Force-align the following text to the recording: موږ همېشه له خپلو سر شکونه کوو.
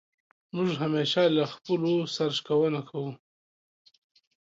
موږ 0.55 0.69
همېشه 0.81 1.21
له 1.37 1.43
خپلو 1.53 1.93
سر 2.15 2.29
شکونه 2.37 2.81
کوو. 2.89 3.11